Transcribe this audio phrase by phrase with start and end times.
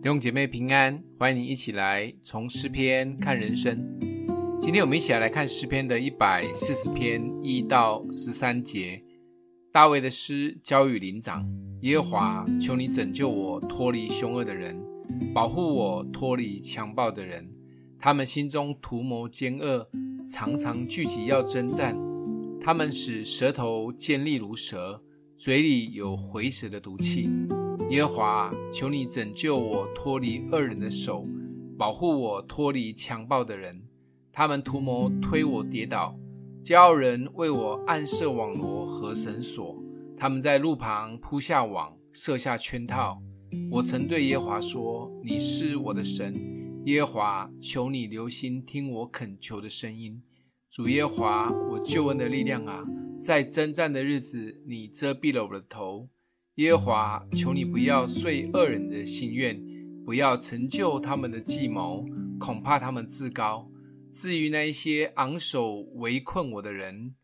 [0.00, 3.76] 弟兄姐妹平安，欢迎你一起来从诗篇看人生。
[4.60, 9.02] 今天我们一起来，看诗篇的一百四十篇一到十三节。
[9.72, 11.44] 大卫的诗交与灵长，
[11.80, 14.80] 耶和华，求你拯救我脱离凶恶的人，
[15.34, 17.50] 保护我脱离强暴的人。
[17.98, 19.84] 他们心中图谋奸恶，
[20.28, 21.98] 常常聚集要征战。
[22.60, 24.96] 他们使舌头尖利如蛇，
[25.36, 27.28] 嘴里有回蛇的毒气。
[27.90, 31.24] 耶和华，求你拯救我脱离恶人的手，
[31.78, 33.82] 保护我脱离强暴的人。
[34.30, 36.14] 他们图谋推我跌倒，
[36.62, 39.82] 骄傲人为我暗设网罗和绳索。
[40.18, 43.22] 他们在路旁铺下网，设下圈套。
[43.70, 46.34] 我曾对耶和华说：“你是我的神，
[46.84, 50.22] 耶和华，求你留心听我恳求的声音。
[50.70, 52.84] 主耶和华，我救恩的力量啊，
[53.18, 56.10] 在征战的日子，你遮蔽了我的头。”
[56.58, 59.56] 耶和华，求你不要遂恶人的心愿，
[60.04, 62.04] 不要成就他们的计谋，
[62.36, 63.70] 恐怕他们自高。
[64.12, 67.14] 至于那一些昂首围困我的人，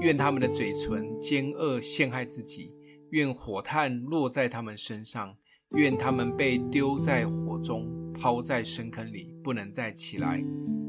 [0.00, 2.70] 愿他们的嘴唇奸恶陷害自己，
[3.10, 5.34] 愿火炭落在他们身上，
[5.70, 10.44] 愿他们被丢在火中，抛在深坑里，不能再起来。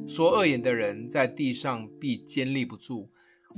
[0.05, 3.09] 说恶言的人在地上必坚立不住，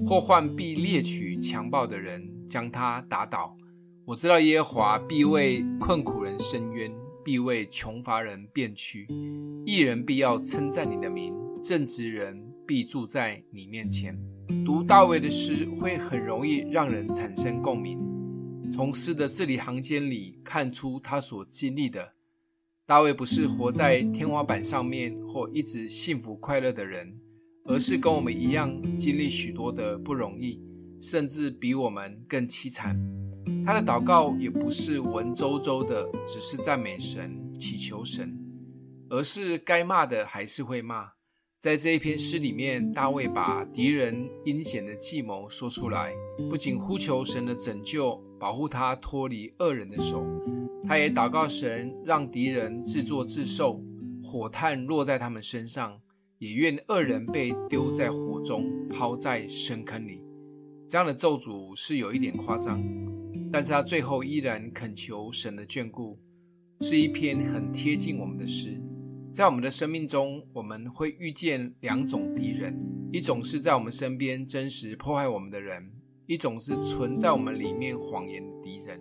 [0.05, 3.53] 祸患必猎取强暴的人，将他打倒。
[4.05, 6.91] 我知道耶和华必为困苦人伸冤，
[7.23, 9.07] 必为穷乏人辨屈。
[9.65, 12.37] 义人必要称赞你的名，正直人
[12.67, 14.19] 必住在你面前。
[14.65, 17.97] 读大卫的诗会很容易让人产生共鸣，
[18.73, 22.11] 从诗的字里行间里看出他所经历的。
[22.85, 27.17] 大卫不是活在天花板上面或一直幸福快乐的人，
[27.63, 30.61] 而是跟我们一样经历许多的不容易，
[31.03, 32.97] 甚至比我们更凄惨。
[33.65, 38.33] 他的祷告也不是文绉绉的，只是赞美神、祈求神，
[39.09, 41.11] 而是该骂的还是会骂。
[41.59, 46.13] 在这一篇诗里面，大卫把敌人阴险的计谋说出来，
[46.49, 50.25] 不仅呼求神的拯救，保护他脱离恶人的手，
[50.87, 53.81] 他也祷告神让敌人自作自受，
[54.23, 55.99] 火炭落在他们身上，
[56.37, 60.21] 也愿恶人被丢在火中，抛在深坑里。
[60.87, 62.81] 这样的咒诅是有一点夸张。
[63.51, 66.17] 但是他最后依然恳求神的眷顾，
[66.81, 68.81] 是一篇很贴近我们的诗。
[69.31, 72.75] 在我们的生命中，我们会遇见两种敌人：
[73.11, 75.83] 一种是在我们身边真实迫害我们的人；
[76.25, 78.99] 一种是存在我们里面谎言的敌人。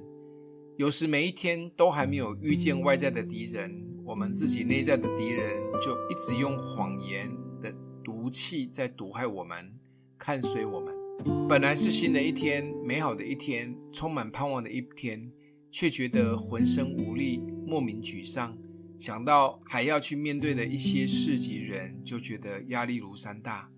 [0.76, 3.70] 有时每一天都还没有遇见外在的敌人，
[4.04, 7.30] 我们自己内在的敌人就一直用谎言
[7.62, 9.72] 的毒气在毒害我们，
[10.18, 11.01] 看衰我们。
[11.48, 15.30] 本来是新的一天，美好的一天，充满盼望的一天，
[15.70, 18.56] 却觉得浑身无力，莫名沮丧。
[18.98, 23.68] 想到还要去面对的一些事及人，就觉得压力如山大。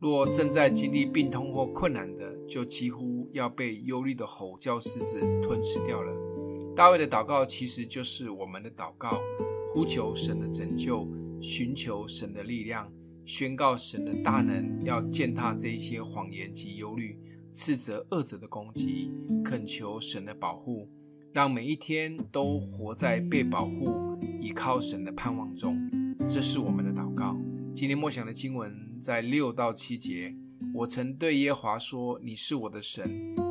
[0.00, 6.12] 若正在经历病痛或困难的，就几乎要被忧虑的吼叫狮子吞噬掉了。
[6.74, 9.20] 大卫的祷告其实就是我们的祷告，
[9.72, 11.06] 呼求神的拯救，
[11.40, 12.90] 寻求神的力量。
[13.24, 17.18] 宣告神的大能，要践踏这一些谎言及忧虑，
[17.52, 19.12] 斥责恶者的攻击，
[19.44, 20.88] 恳求神的保护，
[21.32, 25.78] 让每一天都活在被保护、依靠神的盼望中。
[26.28, 27.36] 这是我们的祷告。
[27.74, 30.34] 今天默想的经文在六到七节。
[30.74, 33.04] 我曾对耶和华说：“你是我的神，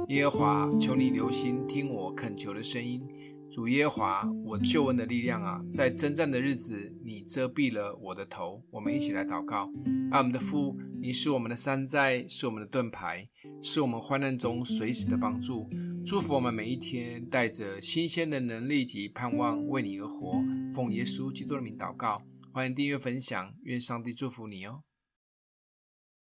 [0.07, 3.01] 耶和华，求你留心听我恳求的声音。”
[3.51, 8.63] 主耶和华，我救恩的力量啊，在征战的日子，你遮蔽了我的头。
[8.71, 9.69] 我们一起来祷告：
[10.09, 13.27] 爱我们的父，你是我们的山寨，是我们的盾牌，
[13.61, 15.69] 是我们患难中随时的帮助。
[16.05, 20.41] 祝福我们每一天，带着新鲜的能力及盼望，为你而活。
[20.73, 22.21] 奉耶稣基督的名祷告，
[22.53, 24.81] 欢迎订阅分享，愿上帝祝福你哦。